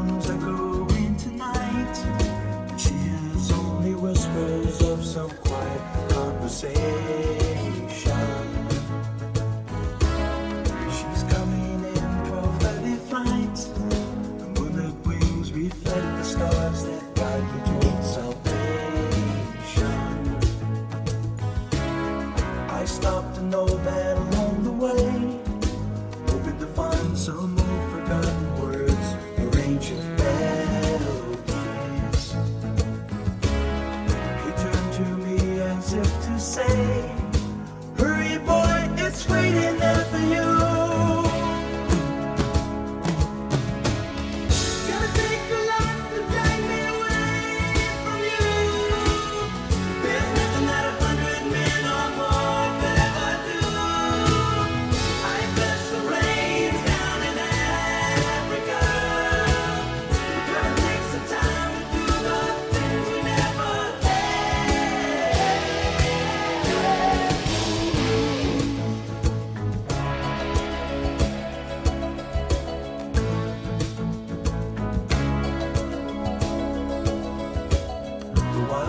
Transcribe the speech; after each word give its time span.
sounds 0.00 0.30
echo 0.30 0.89
say, 36.40 37.19